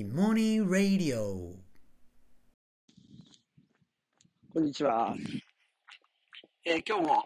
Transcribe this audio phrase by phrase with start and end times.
[0.00, 1.54] イモニー・ラディオ
[4.50, 5.14] こんにちは。
[6.64, 7.22] えー今日も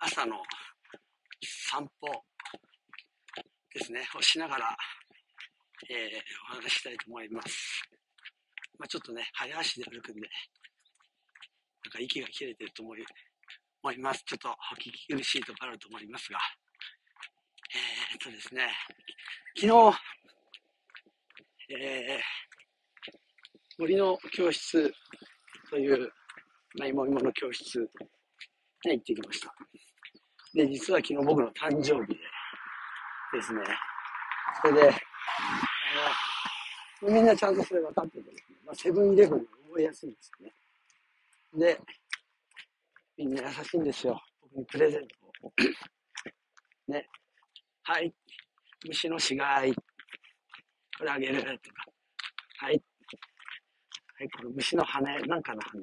[0.00, 0.42] 朝の
[1.70, 2.08] 散歩
[3.72, 4.76] ですね、をしながら、
[5.88, 6.20] えー
[6.50, 7.80] お話ししたいと思います。
[8.76, 10.22] まあ、ちょっとね、早足で歩くんで、
[11.84, 13.04] なんか息が切れてると思い
[13.84, 14.24] 思います。
[14.26, 14.52] ちょっとお
[14.82, 16.40] 聞き苦しいところあると思いますが、
[17.72, 18.66] えーっとですね、
[19.54, 19.98] 昨日、
[21.70, 21.78] えー
[23.78, 24.92] 森の教室
[25.70, 26.10] という、
[26.78, 27.86] まあ、芋芋の教室に
[28.90, 29.54] 行ってきました。
[30.52, 32.20] で、実は昨日僕の誕生日で
[33.34, 33.60] ですね、
[34.60, 34.92] それで、あ
[37.06, 38.24] の、みんなちゃんとそれ分かっててね、
[38.66, 40.52] まあ、セブンイレブンで覚えやすいんですよね。
[41.54, 41.80] で、
[43.16, 44.20] みんな優しいんですよ。
[44.42, 45.52] 僕にプレゼントを。
[46.88, 47.08] ね。
[47.84, 48.12] はい。
[48.84, 49.87] 虫の死骸。
[50.98, 51.42] これあげる。
[51.42, 51.84] とか。
[52.58, 52.82] はい。
[54.18, 55.80] はい、これ虫の羽、なんかの羽。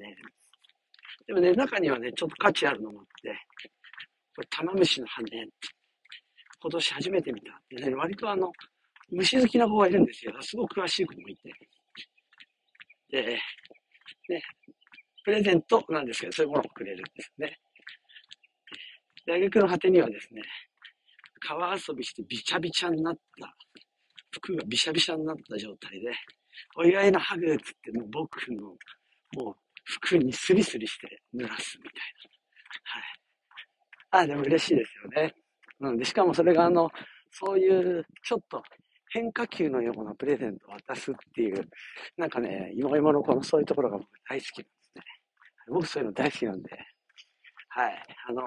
[1.27, 3.29] でもね、中にはね、ちょっと価値あるのもあって、
[4.35, 5.23] これ玉虫の羽、
[6.61, 8.51] 今年初めて見たってね、割とあの、
[9.09, 10.33] 虫好きな子がいるんですよ。
[10.41, 11.53] すごく詳しい子もいて。
[13.09, 13.39] で、
[14.29, 14.41] ね、
[15.23, 17.57] プレゼントなんですけど、そういうものをくれるんですね。
[19.25, 20.41] で、挙句の果てにはですね、
[21.39, 23.55] 川遊びしてびちゃびちゃになった、
[24.41, 26.11] 服がびしゃびしゃになった状態で、
[26.75, 28.63] お祝いのハグっつって、もう僕の、
[29.35, 29.55] もう
[29.85, 32.03] 服にスリスリして濡らすみたい
[34.11, 34.19] な。
[34.19, 34.23] はい。
[34.23, 35.33] あ、でも嬉しいですよね。
[35.79, 35.97] うん。
[35.97, 36.89] で、しかもそれがあの、
[37.31, 38.61] そういう、ちょっと
[39.09, 41.69] 変化球のようなプレゼントを渡すっていう、
[42.17, 45.03] なんかね、今今のこのそういうところが僕大好きなんですね。
[45.69, 46.69] 僕そういうの大好きなんで、
[47.69, 48.03] はい。
[48.27, 48.41] あの、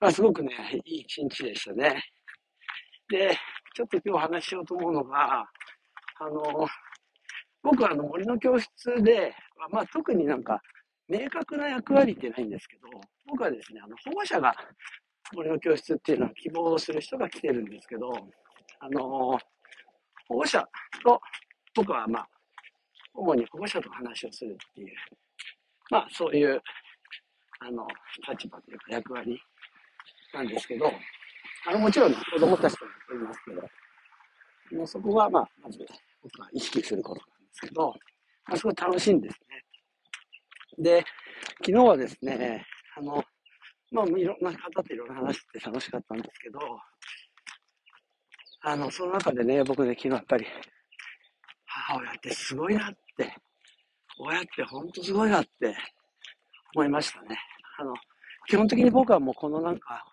[0.00, 0.50] まあすごくね、
[0.84, 2.02] いい一日でしたね。
[3.08, 3.36] で、
[3.76, 5.46] ちょっと今日話しようと思うのが、
[6.18, 6.66] あの、
[7.62, 9.34] 僕はあの森の教室で、
[9.70, 10.62] まあ特になんか
[11.08, 12.88] 明確な役割ってないんですけど、
[13.26, 14.54] 僕はですね、あの保護者が
[15.34, 18.10] 森の教室っていうのは希望する人が来てるんですけど、
[18.80, 19.38] あの、
[20.26, 20.66] 保護者
[21.04, 21.20] と、
[21.74, 22.28] 僕はまあ、
[23.12, 24.88] 主に保護者と話をするっていう、
[25.90, 26.62] まあそういう、
[27.60, 27.86] あの、
[28.26, 29.38] 立場というか役割
[30.32, 30.90] なんですけど、
[31.66, 33.62] あの、もちろん子供たちともやっておりますけど、
[34.78, 35.78] もうそこはまあ、まず
[36.22, 37.94] 僕は意識することなんですけど、
[38.46, 39.38] まあ、すごい楽しいんです
[40.78, 40.82] ね。
[40.82, 41.04] で、
[41.64, 42.64] 昨日はですね、
[42.96, 43.22] あの、
[43.92, 46.58] まあ、いろんな方といろんな話して楽しかったんですけど、
[48.62, 50.46] あの、その中でね、僕ね、昨日やっぱり、
[51.66, 53.34] 母親ってすごいなって、
[54.18, 55.76] 親ってほんとすごいなって
[56.74, 57.38] 思いましたね。
[57.78, 57.94] あの、
[58.48, 60.04] 基本的に僕はもうこのなんか、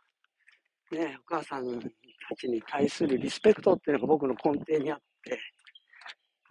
[0.93, 5.39] ね、お母さんたちに対するリスペクトっていうのが僕の根底にあって、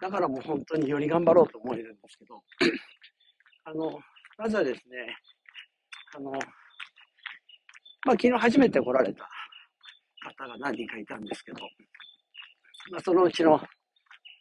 [0.01, 2.41] だからもう本当により頑張ろうと思えるんですけど、
[3.65, 3.99] あの、
[4.37, 5.15] まずはですね、
[6.15, 9.29] あの、まあ昨日初めて来られた
[10.43, 11.59] 方が何人かいたんですけど、
[12.91, 13.51] まあそのうちの、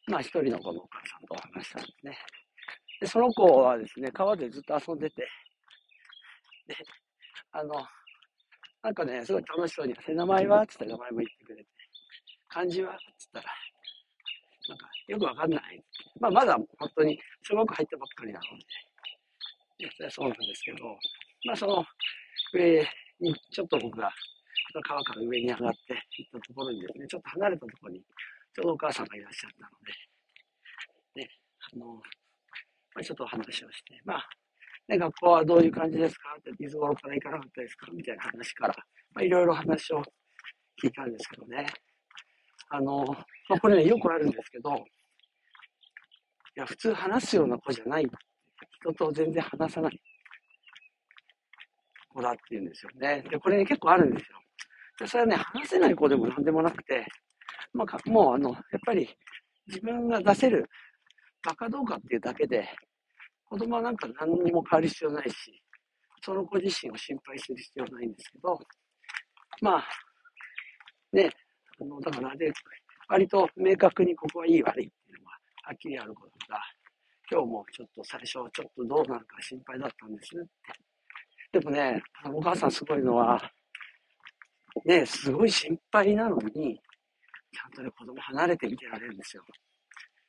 [0.09, 2.19] まあ一人の子のお母さんと話したんですね。
[3.01, 5.29] で、その子はですね、川でずっと遊んでて、
[6.67, 6.77] で、
[7.53, 7.75] あの、
[8.83, 10.67] なんかね、すごい楽しそうに、背名前は？
[10.67, 11.69] つって名前も言ってくれて、
[12.49, 13.47] 漢字はつったら、
[14.69, 15.83] なんか、よくわかんない。
[16.21, 18.65] まあ、まだ本当に小学校入ったばっかりなので、
[19.79, 20.99] いやそれはそうなんですけど、
[21.47, 21.85] まあ、その
[22.53, 22.87] 上
[23.21, 24.11] に、ちょっと僕が、
[24.85, 31.31] 川から上に上がって行ったところにですね、ちょっと離れたところに、ちょうどお母さんがいらっしゃったので、ね、
[31.73, 31.87] あの、
[32.95, 34.29] まあ、ちょっとお話をして、まあ、
[34.89, 36.35] ね、学校はどういう感じですか？
[36.39, 37.87] って、いつ頃から行かなかったですか？
[37.93, 38.75] みたいな話から、
[39.15, 40.03] まあ、いろいろ話を
[40.83, 41.67] 聞いたんですけどね。
[42.69, 43.05] あの、
[43.49, 44.75] まあ、これね、よくあるんですけど、い
[46.57, 48.07] や、普通話すような子じゃない。
[48.85, 50.03] 人と全然話さない
[52.09, 53.23] 子だって言うんですよね。
[53.31, 54.39] で、これね、結構あるんですよ。
[54.99, 57.07] で、それはね、話せない子でも何でもなくて、
[57.73, 59.09] まあ、もうあの、やっぱり
[59.69, 60.69] 自分が出せる
[61.43, 62.69] 場かどうかっていうだけで、
[63.53, 65.63] 子供はなんか何にも変わる必要ないし、
[66.25, 68.59] その子自身を心配する必要ないんですけど、
[69.61, 69.85] まあ、
[71.13, 71.29] ね、
[71.79, 72.51] あの、だからで、
[73.11, 75.33] 割と明確にここはいい悪いっていうのが
[75.65, 76.59] はっきりあることが、
[77.31, 80.41] 今日もちょっと最初ちょっとどうなるか心配だったんですっ
[81.53, 81.59] て。
[81.59, 82.03] でもね、
[82.33, 83.39] お母さんすごいのは、
[84.87, 86.81] ね、すごい心配なのに、
[87.53, 89.45] ちゃんとね、子供離れて見てられるんですよ。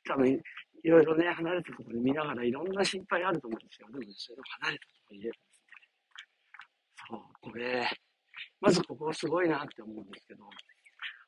[0.06, 0.38] 多分、
[0.84, 3.88] いろいろね、離れたところで見ながらいろんな心配あると思うんですよ。
[3.88, 5.74] でも、ね、それを離れたところに入れるんですね。
[7.08, 7.90] そう、これ、
[8.60, 10.44] まずここはすごいなって思うんですけど、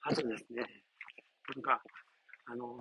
[0.02, 0.62] あとですね、
[1.54, 1.82] なんか、
[2.46, 2.78] あの、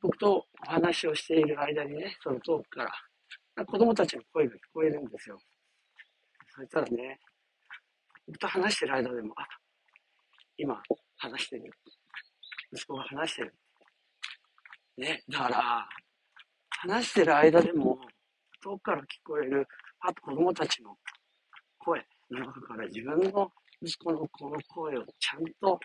[0.00, 2.84] 僕とお話をしている間にね、その遠くか
[3.56, 5.38] ら、子供たちの声が聞こえるんですよ。
[6.54, 7.18] そしたらね、
[8.28, 9.48] 僕と話してる間でも、あ、
[10.56, 10.80] 今
[11.18, 11.72] 話してる。
[12.72, 13.54] 息子が話してる。
[15.00, 15.88] ね、だから、
[16.82, 17.98] 話してる間でも、
[18.62, 19.66] 遠くから聞こえる、
[20.00, 20.94] あと子供たちの
[21.78, 23.50] 声の中から自分の
[23.82, 25.80] 息子のこの声をちゃんと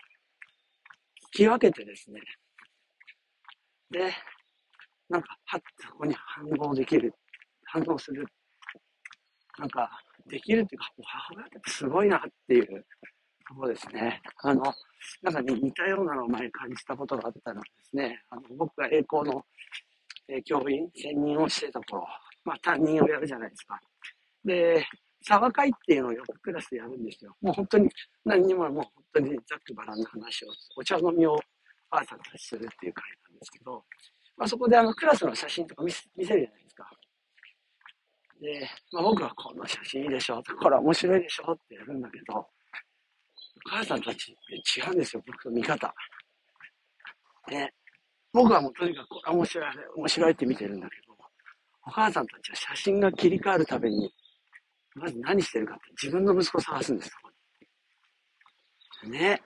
[1.32, 2.20] 聞き分けてですね、
[3.90, 4.12] で、
[5.08, 7.14] なんか、はっとそこに反応できる、
[7.64, 8.26] 反応する。
[9.58, 9.88] なんか、
[10.26, 12.84] できるっていうか、母親ってすごいなっていう
[13.46, 14.20] ところですね。
[14.42, 14.62] あの、
[15.22, 19.44] なんかね、似たようなのを前感じたことがあったのですね、あの僕が栄光の、
[20.28, 22.06] えー教員、専任をしてた頃、
[22.44, 23.80] まあ担任をやるじゃないですか。
[24.44, 24.84] で、
[25.22, 27.36] サバ会っていうのをよくクラスでやるんですよ。
[27.40, 27.88] もう本当に
[28.24, 31.36] 何にももう本当にざっくばらんな話を、お茶飲みを
[31.90, 33.84] ばあさんたちするっていう会なんですけど、
[34.36, 36.90] まあそこであのクラスの写真とか見せ見せるじゃないですか。
[38.40, 42.46] で、まあ僕はこの写真いいでしょ、これ面白いでしょってやるんだけど、
[43.64, 45.94] お母さんたちって違うんですよ、僕と見方。
[47.48, 47.72] ね。
[48.32, 51.16] 僕はもうとにかくこれ面白い、面白いって見てるんだけど、
[51.86, 54.12] お母さんたちは写真が切り替わるたびに、
[54.94, 57.10] まず何してるかって自分の息子を探すんです、
[59.08, 59.40] ね。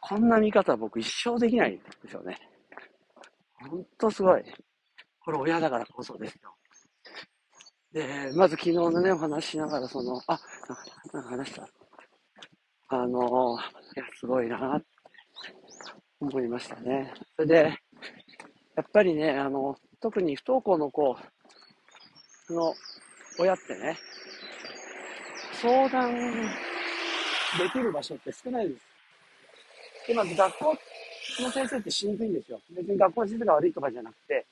[0.00, 2.36] こんな見方僕一生できないんですよね。
[3.68, 4.42] ほんとすごい。
[5.20, 6.54] これ親だからこそですよ。
[7.92, 10.38] で、まず昨日のね、お話しながら、その、あ、
[11.12, 11.68] なんか話した。
[12.90, 13.58] あの、
[13.96, 14.86] いや、すごいなって
[16.20, 17.12] 思いましたね。
[17.36, 17.78] それで、
[18.76, 21.16] やっぱりね、あの、特に不登校の子
[22.48, 22.74] の
[23.38, 23.98] 親ってね、
[25.60, 26.14] 相談
[27.58, 28.80] できる場所って少ないです。
[30.08, 30.74] で、まず学校
[31.42, 32.58] の先生ってしにくいんですよ。
[32.74, 34.46] 別に学校の先生が悪いとかじゃなくて、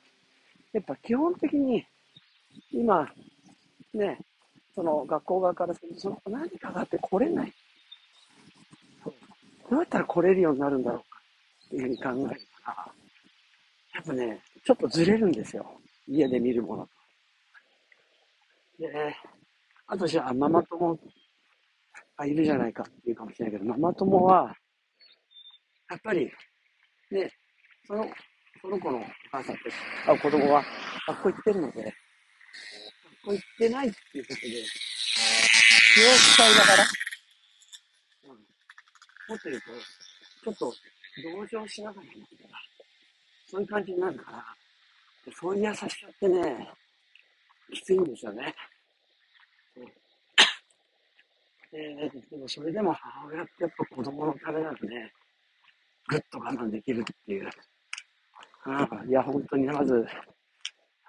[0.75, 1.87] やっぱ基本的に、
[2.71, 3.09] 今、
[3.95, 4.19] ね、
[4.75, 7.53] その学校側からすると、その子何かがあって来れない。
[9.71, 11.19] どうやったら来れるようになるんだろうか
[11.67, 12.93] っていうふうに考えるから、
[13.95, 15.67] やっぱね、ちょっとずれるんですよ。
[16.07, 16.91] 家で見るものと。
[18.79, 19.17] で、
[19.87, 20.99] あとじゃあ、ママ友
[22.17, 24.55] がいるじゃないかっていうかもしれないけど、ママ友は、
[25.91, 26.31] やっぱり、
[27.11, 27.31] ね、
[27.87, 28.07] その、
[28.61, 29.63] その子のお母さんと
[30.09, 30.65] あ子供は
[31.07, 31.95] 学校行ってるので、学
[33.25, 37.06] 校行ってないっていうことで、気を使いながら、
[39.29, 39.67] 持ってると、
[40.45, 40.75] ちょっと
[41.23, 42.55] 同情しながら見てたら、
[43.47, 44.45] そういう感じになるから、
[45.33, 46.69] そういう優しさってね、
[47.73, 48.55] きついんですよね。
[51.73, 55.13] えー、でもそれでも母親ってやっぱ子供のためなのね、
[56.09, 57.51] ぐっと我慢できるっていう。
[58.65, 60.07] あいや、本当にまず、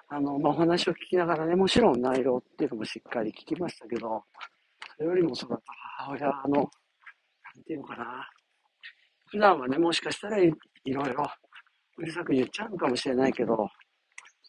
[0.10, 4.24] あの、まあ、お話を聞きながらね、もちろん内容っていうのもしっかり聞きましたけど、
[4.98, 5.60] それよりもそう
[5.98, 6.69] 母親の、
[7.68, 8.30] ていうのかな。
[9.30, 10.52] 普段はね、もしかしたらい
[10.86, 11.28] いろいろ
[11.98, 13.56] うるさく言っちゃうのかもしれないけど、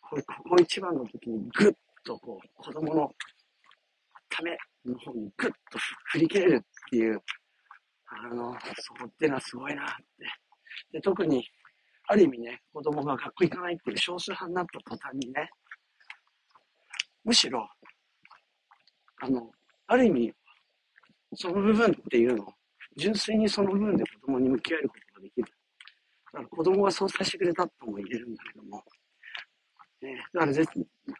[0.09, 1.73] これここ一番の時にぐっ
[2.05, 3.11] とこう、子供の
[4.29, 5.79] ための方にぐっと
[6.13, 7.21] 振り切れるっていう、
[8.07, 10.05] あの、そこっていうのはすごいなって。
[10.93, 11.45] で、特に、
[12.07, 15.51] ある意味ね、子供が学校行かないっていう少数派になった途端にね、
[17.25, 17.69] むしろ、
[19.21, 19.51] あの、
[19.87, 20.33] ある意味、
[21.35, 22.53] その部分っていうのを、
[22.99, 25.49] 純粋にその部分で子供に向き合えることができる。
[26.33, 28.83] だから子供がそうさせてくれたとも言えるんだけども、
[30.03, 30.69] ね、だから絶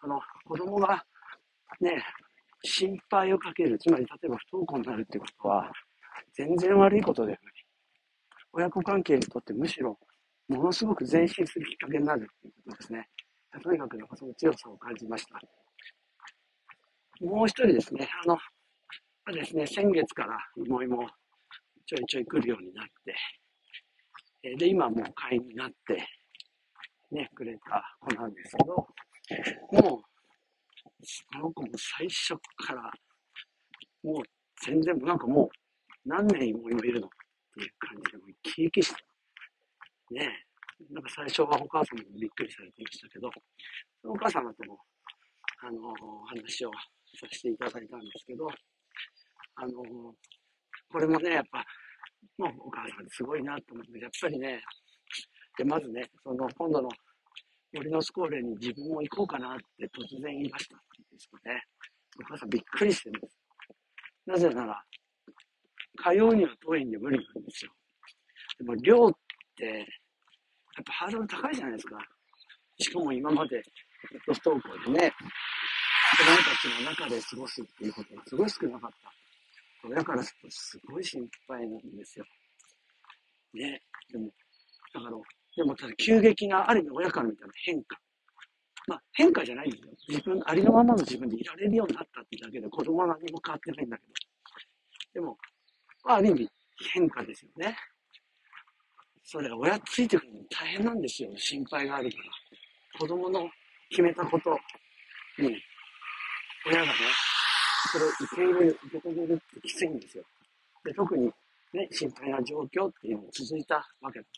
[0.03, 1.05] あの、子供が
[1.81, 2.03] ね、
[2.65, 5.71] 心配をかける、つまり例えば不登校になるってことは、
[6.35, 7.53] 全然悪いことではない。
[8.53, 9.99] 親子関係にとってむしろ、
[10.49, 13.09] ものすごく前進するきっかけになるっていうことですね。
[13.63, 15.41] とにかくその強さを感じました。
[17.25, 18.37] もう一人ですね、あの、
[19.33, 21.09] ですね、先月から芋芋
[21.89, 23.17] ちょいちょい来るようになって、
[24.43, 25.97] えで、今もう会員になって、
[27.11, 28.85] ね、くれた子なんですけど、も
[29.73, 30.05] う、こ
[31.39, 32.93] の子も最初から、
[34.03, 34.23] もう
[34.63, 35.49] 全然、なんかもう、
[36.05, 37.11] 何年も今いるのっ
[37.55, 39.03] ていう感じで、もう生き生きして、
[40.11, 40.45] ね、
[40.91, 43.31] なんか最初はお母様もびっくりされてましたけど、
[44.05, 44.79] お母様とも、
[45.63, 46.71] あのお話を
[47.19, 48.47] させていただいたんですけど、
[49.57, 50.13] あの
[50.91, 51.65] これもね、やっぱ、
[52.39, 54.63] もうお母さんすごいなと思って、やっぱりね、
[55.57, 56.89] で、まずね、その今度の
[57.73, 61.63] 森のスコーレに自分も行こうかなって突然言いましたんですよね。
[62.21, 63.39] お母さんびっくりしてるんです。
[64.27, 64.85] なぜなら、
[66.03, 67.73] 通うには当院で無理なんですよ。
[68.59, 69.13] でも寮っ
[69.57, 69.85] て、やっ
[70.85, 71.99] ぱハードル高いじゃないですか。
[72.79, 73.63] しかも今まで
[74.25, 75.13] 不登校でね、
[76.17, 79.18] 子供たちの中で過ごすっていうことがすごい少なかった。
[79.89, 82.25] 親からするとすごい心配なんですよ。
[83.55, 83.83] ね。
[84.11, 84.31] でも、
[84.95, 85.13] だから、
[85.57, 87.99] でもただ急激な、ある意味親から見たら変化。
[88.87, 89.93] まあ変化じゃないんですよ。
[90.09, 94.13] 自分、ありのままの自分でいられるようになったってだけで子供は何も変わってないんだけど。
[95.15, 95.37] でも、
[96.05, 96.49] まあ、ある意味
[96.95, 97.77] 変化ですよね。
[99.25, 101.31] それが親ついてくるの大変なんですよ。
[101.37, 102.25] 心配があるから。
[102.99, 103.51] 子供の
[103.91, 104.59] 決めたこと
[105.39, 105.55] に、
[106.67, 106.93] 親がね、
[107.93, 110.25] それを受け入れる、受け止めるってきついんですよ。
[110.85, 111.31] で、特に
[111.73, 114.31] ね、心配な状況っていうのも続いたわけだか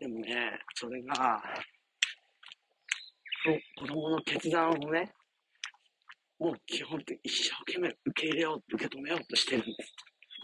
[0.00, 0.06] ら。
[0.06, 1.42] でもね、それが、
[3.78, 5.12] 子供の決断をね、
[6.38, 9.94] もう基本的に一生懸命受け入れよう、受け止めようとしてるんです。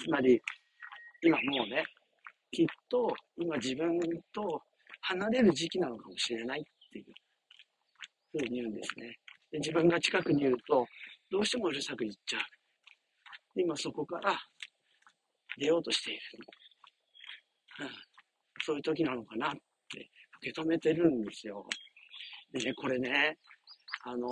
[0.05, 0.41] つまり、
[1.23, 1.85] 今もうね、
[2.51, 3.99] きっと今自分
[4.33, 4.63] と
[5.03, 7.05] 離れる時期なのかもしれないっていう
[8.33, 9.19] ふうに言うんですね。
[9.51, 10.87] で自分が近くにいると、
[11.31, 12.43] どうしてもうるさく言っちゃう。
[13.57, 14.37] 今そこから
[15.59, 16.21] 出ようとしている。
[17.81, 17.89] うん、
[18.63, 19.53] そういう時なのかなっ
[19.93, 20.11] て
[20.43, 21.67] 受け止めてるんですよ。
[22.53, 23.39] でね、これね、
[24.05, 24.29] あの、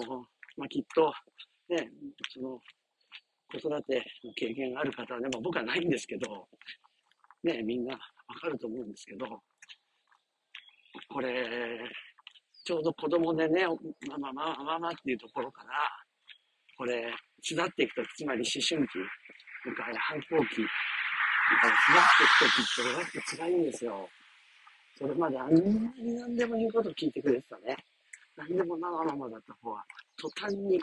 [0.56, 1.12] まあ、きっと、
[1.68, 1.88] ね、
[2.32, 2.60] その、
[3.50, 6.48] 子育ての経験がある方はね、まあ、僕はないんですけど、
[7.42, 9.26] ね、みんなわかると思うんですけど、
[11.08, 11.80] これ、
[12.64, 13.66] ちょうど子供でね、
[14.08, 15.70] ママ、ママ、ママっていうところから、
[16.82, 18.98] これ、巣立っていくとつまり思春期、
[19.62, 20.66] それから反抗期、巣立っ
[22.18, 24.08] ていくときって、親って辛いんですよ。
[24.98, 27.76] それまであんなに何でも言うこと聞いてくれてたね。
[28.36, 29.84] 何でもママママだった方は、
[30.16, 30.80] 途端に、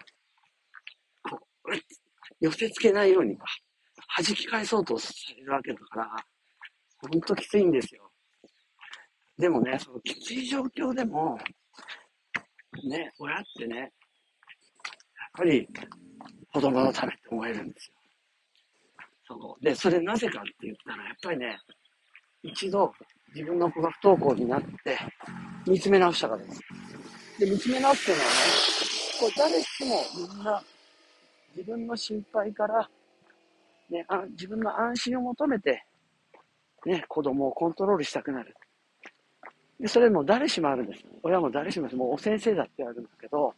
[1.29, 1.71] こう、
[2.39, 3.43] 寄せ付けないようにか、
[4.15, 6.15] 弾き返そうとされるわけだから、
[7.11, 8.09] ほんときついんですよ。
[9.37, 11.37] でもね、そのきつい状況でも、
[12.87, 13.91] ね、親ってね、
[15.29, 15.67] っぱり
[16.53, 17.93] 子供のためって思えるんですよ。
[19.27, 19.63] そう。
[19.63, 21.57] で、それなぜかって言ったら、やっぱりね、
[22.41, 22.91] 一度
[23.33, 24.97] 自分の子が不登校になって、
[25.67, 26.61] 見つめ直したからです。
[27.39, 28.35] で、見つめ直すっていうのはね、
[29.19, 30.03] こう誰しも
[30.35, 30.63] みんな
[31.55, 32.89] 自分の心配から、
[33.89, 35.83] ね、あ自分の安心を求めて、
[36.85, 38.55] ね、子供をコントロールしたくなる。
[39.79, 41.03] で、それも誰しもあるんです。
[41.21, 43.53] 親も誰しももうお先生だってあるんだけど、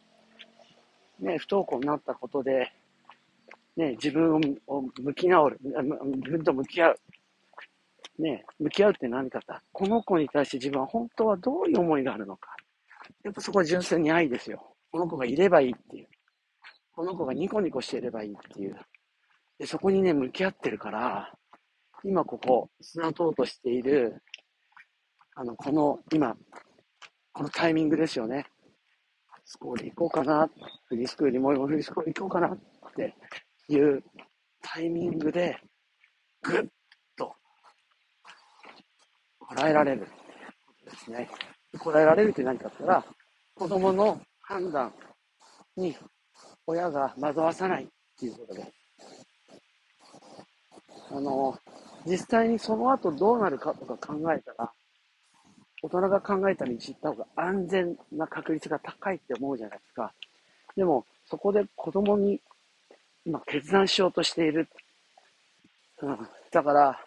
[1.20, 2.72] ね、不登校になったことで、
[3.76, 6.98] ね、自分を向き直る、自分と向き合う。
[8.18, 9.62] ね、向き合うって何かだ。
[9.72, 12.54] この子に対して自分は本当はどういう思いがあるのか。
[13.24, 14.74] やっぱそこは純粋に愛ですよ。
[14.90, 16.08] この子がいればいいっていう。
[16.94, 18.76] この子がニコニコしていればいいっていう。
[19.58, 21.32] で、そこにね、向き合ってるから、
[22.04, 24.22] 今ここ、砂とうとしている、
[25.34, 26.36] あの、この、今、
[27.32, 28.51] このタイミングですよね。
[29.44, 30.48] スコール行こうかな、
[30.86, 32.58] フリースクールにもフリースクール行こうかなっ
[32.94, 33.14] て
[33.68, 34.02] いう
[34.62, 35.58] タイミングで、
[36.42, 36.62] ぐっ
[37.16, 37.34] と、
[39.38, 40.16] こらえられるっていう
[40.66, 41.28] ことですね。
[41.78, 43.04] こらえられるって何かって言ったら、
[43.54, 44.92] 子供の判断
[45.76, 45.96] に
[46.66, 47.86] 親が惑わさないっ
[48.18, 48.72] ていうことです。
[51.10, 51.58] あの、
[52.06, 54.72] 実際にその後どうなるかとか考えたら、
[55.82, 60.12] 大人が考えた道行った方が安全な確率が高いって思うじゃないですか。
[60.76, 62.40] でも、そこで子供に
[63.24, 64.68] 今決断しようとしている。
[66.00, 66.18] うん。
[66.50, 67.00] だから、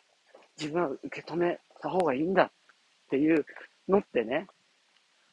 [0.57, 2.49] 自分は受け止めた方がいいんだっ
[3.09, 3.45] ていう
[3.87, 4.47] のってね、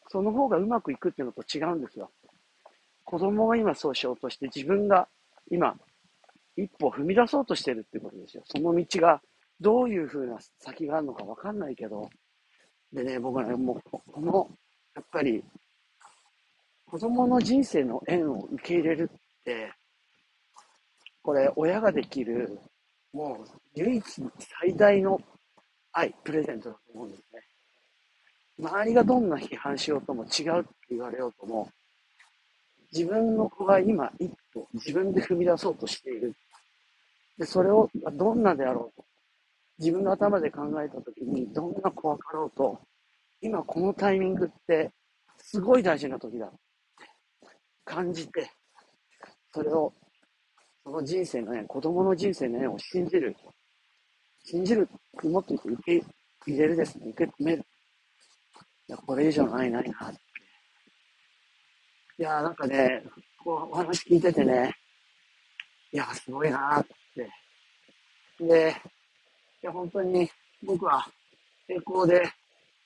[0.09, 2.11] その方がうまくいくっていうのと違うんですよ。
[3.05, 5.09] 子供が今そうしようとして自分が
[5.51, 5.77] 今
[6.57, 8.43] 一歩踏み出そうとしてるってことですよ。
[8.47, 9.21] その道が
[9.61, 12.11] どういう風な先があるのかわかんないけど、
[12.93, 14.51] でね、僕はね、もう、この、
[14.95, 15.43] やっぱり、
[16.87, 19.73] 子供の人生の縁を受け入れるって、
[21.23, 22.61] これ、親ができる、
[23.13, 24.05] もう、唯一
[24.61, 25.19] 最大の
[25.93, 27.43] 愛、プレゼントだと思うんですね。
[28.59, 31.71] 周りがどんな批判しようとも違うって言われようとも、
[32.93, 36.35] 自分の子が今一歩自分で踏み出そうとしている。
[37.39, 39.12] で、それをどんなであろうと。
[39.83, 42.79] 自分の頭で考えたときに、どんな怖かろうと、
[43.41, 44.93] 今このタイミングって
[45.39, 46.49] すごい大事な時だ
[47.85, 48.49] 感じて、
[49.53, 49.93] それを、
[50.85, 53.35] その人生のね、子供の人生の縁を信じる。
[54.45, 54.89] 信じる
[55.25, 56.05] もっと受け
[56.47, 57.09] 入れるですね。
[57.09, 57.65] 受け止める。
[58.89, 60.21] いや、これ以上ないないなって。
[62.19, 63.03] いや、なんかね、
[63.43, 64.73] こうお話聞いててね、
[65.93, 66.87] いや、すごいなっ
[67.17, 68.45] て。
[68.45, 68.77] で、
[69.63, 70.29] いや、本当に
[70.65, 71.07] 僕は
[71.69, 72.29] 栄光で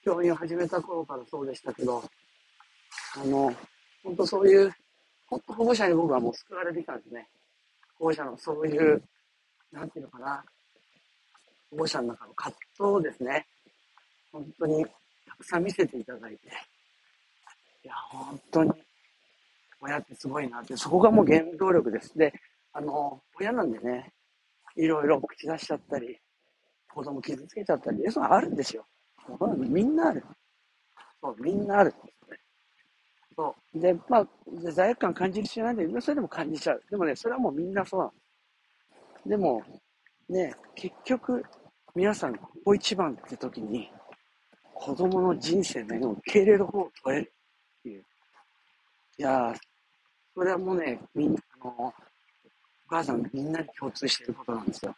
[0.05, 2.05] 教員を始めた頃からそうでしたけど、
[3.17, 3.51] あの、
[4.05, 4.71] 本当そういう、
[5.27, 7.29] 本当保護者に僕はもう救われてきたんですね。
[7.99, 9.03] 保護者のそういう、
[9.73, 10.45] なんていうのかな、
[11.71, 13.47] 保護者の中の葛藤をですね、
[14.31, 16.49] 本当にたくさん見せていただいて、
[17.85, 18.73] いや、本当に、
[19.81, 22.17] 親ってすごいなって、そこがもう原動力です。
[22.19, 22.35] で、
[22.75, 24.13] あの、親なんでね、
[24.77, 26.21] いろいろ口出しちゃったり、
[26.97, 28.87] 子供傷つけちゃったり、そういうのあるんですよ。
[29.59, 30.25] みんなある。
[31.21, 31.95] そう、みんなある。
[33.37, 33.79] そう。
[33.79, 34.29] で、まあ、
[34.73, 36.83] 罪悪感感じる必要ないんだけど、それでも感じちゃう。
[36.91, 38.13] でもね、それはもうみんなそうなの。
[39.27, 39.63] でも、
[40.31, 41.45] ね、結局、
[41.95, 43.93] 皆さん、ここ一番って時に、
[44.73, 47.33] 子供の人生の受け入れる方を取れる
[47.79, 48.05] っていう。
[49.19, 49.57] いやー、
[50.35, 51.93] それはもうね、みんな、あの、お
[52.89, 54.97] 母さんみんなに共通していることなんですよ。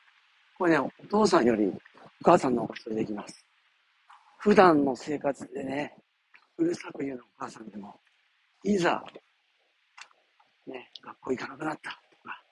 [0.59, 1.73] これね、お父さんより
[2.21, 3.45] お母さんの方がそれできます。
[4.39, 5.95] 普段の生活でね、
[6.57, 7.95] うるさく言うのお母さんでも、
[8.65, 9.03] いざ、
[10.67, 12.43] ね、学校行かなくなったとか、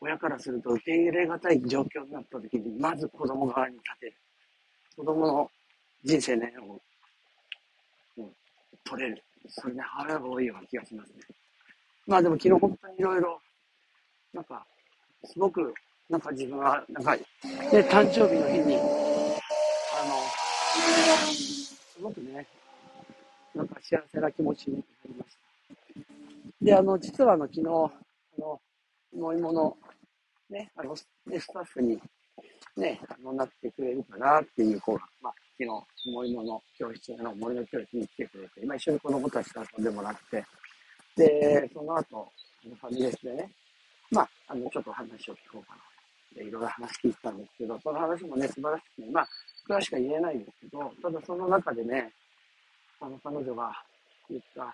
[0.00, 4.14] 親からすると受け入れがたい状況になった時に、まず子供側に立てる。
[4.96, 5.50] 子供の
[6.04, 6.74] 人生ね、を、
[8.22, 8.30] う
[8.84, 9.22] 取れる。
[9.48, 11.16] それね、母親が多いような気がしますね。
[12.06, 13.40] まあでも昨日本当にいろいろ、
[14.32, 14.64] なんか、
[15.24, 15.74] すごく、
[16.08, 17.24] なんか自分は、なんか、ね、
[17.90, 18.80] 誕生日の日に、あ
[20.06, 20.20] の、
[21.42, 22.46] すごくね、
[23.54, 26.64] なんか幸せな気持ちになりました。
[26.64, 27.70] で、あの、実はあの、昨日、あ
[28.40, 28.60] の、
[29.12, 29.76] 飲み物、
[30.48, 31.08] ね、あの、ス
[31.52, 32.00] タッフに、
[32.76, 40.44] ね、あの、なってくれるかなっていう子が、まあ、昨日、森物教室あの森の教室に来てくれて、今一緒に子供たちと遊んでもらって、
[41.16, 42.30] で、その後、
[42.62, 43.50] ファミレスでね、
[44.12, 45.95] まあ、あの、ちょっと話を聞こうかな。
[46.34, 49.28] いろいろ話聞いてたんですけど、その話もね、素晴らしくて、まあ、
[49.68, 52.12] 詳しくは言えないんですけど、ただその中でね、
[53.00, 53.72] あの、彼女が
[54.28, 54.72] 言った、やっ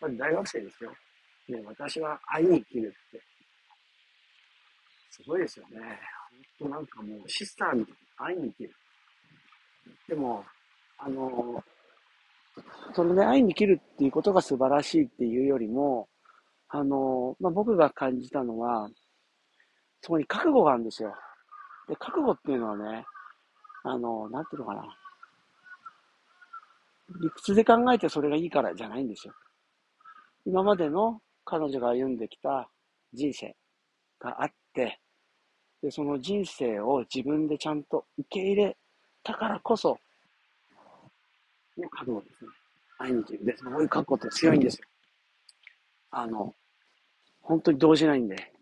[0.00, 0.90] ぱり大学生ですよ。
[1.48, 3.22] ね、私は愛に生きるって。
[5.10, 5.78] すごいですよね。
[6.58, 8.74] 本当なんかもうシスターみたいな愛に生きる。
[10.08, 10.44] でも、
[10.98, 11.62] あの、
[12.94, 16.08] そのね、愛に生きるっていうことが素晴らしいっていうよりも、
[16.68, 18.88] あの、まあ、僕が感じたのは、
[20.04, 21.14] そこに覚悟があるんですよ。
[21.88, 23.06] で、覚悟っていうのはね、
[23.84, 24.84] あの、なんていうのかな。
[27.22, 29.32] 理屈で考えてそれがいいからじゃないんですよ。
[30.44, 32.68] 今までの彼女が歩んできた
[33.14, 33.56] 人生
[34.20, 35.00] があって、
[35.82, 38.76] で、その人生を自分でちゃんと受け入れ
[39.22, 39.98] たからこそ、
[41.78, 42.50] の覚悟ですね。
[42.98, 43.44] 愛にという。
[43.46, 44.86] で、そういう覚悟って強いんですよ。
[46.10, 46.54] あの、
[47.40, 48.53] 本当に動じないんで。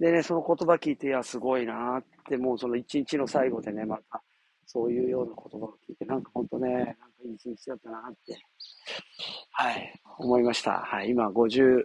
[0.00, 4.22] でね、その言葉聞いて、いや、すごいなって、もうその一日の最後でね、また、
[4.66, 6.92] そういうような言葉を聞いて、なんか本当ね、なんか
[7.24, 8.38] いい一日だったなって、
[9.52, 10.80] はい、思いました。
[10.80, 11.84] はい、今53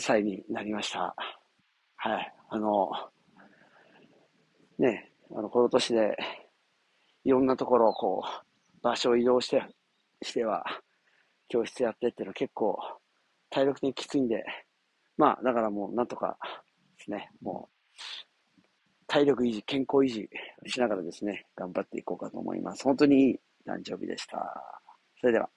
[0.00, 1.14] 歳になりました。
[1.96, 2.90] はい、あの、
[4.78, 6.16] ね、あの、この年で、
[7.24, 9.62] いろんなところをこう、場所を移動して、
[10.22, 10.64] しては、
[11.48, 12.78] 教室やってっていうのは結構、
[13.50, 14.44] 体力的にきついんで、
[15.18, 16.38] まあ、だからもう、なんとか
[17.02, 17.92] ですね、もう、
[19.06, 20.28] 体力維持、健康維持
[20.70, 22.84] しながらですね、頑張っていこうかと思います。
[22.84, 24.62] 本当にいい誕生日でした。
[25.20, 25.48] それでは。